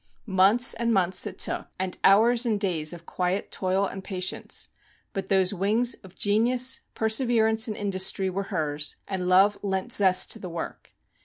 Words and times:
Months 0.25 0.73
and 0.73 0.91
months 0.91 1.27
it 1.27 1.37
took, 1.37 1.67
and 1.77 1.95
hours 2.03 2.43
and 2.43 2.59
days 2.59 2.91
of 2.91 3.05
quiet 3.05 3.51
toil 3.51 3.85
and 3.85 4.03
patience; 4.03 4.69
but 5.13 5.27
those 5.27 5.53
wings 5.53 5.93
of 6.03 6.15
genius, 6.15 6.79
perseverance, 6.95 7.67
and 7.67 7.77
industry, 7.77 8.27
were 8.27 8.45
hers, 8.49 8.95
and 9.07 9.29
love 9.29 9.59
lent 9.61 9.93
zest 9.93 10.31
to 10.31 10.39
the 10.39 10.49
work. 10.49 10.93